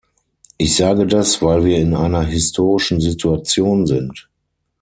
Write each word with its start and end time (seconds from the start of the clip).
Ich 0.57 0.77
sage 0.77 1.05
das, 1.05 1.43
weil 1.43 1.63
wir 1.63 1.77
in 1.77 1.93
einer 1.95 2.23
historischen 2.23 2.99
Situation 2.99 3.85
sind. 3.85 4.31